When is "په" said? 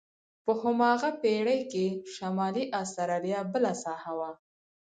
0.45-0.51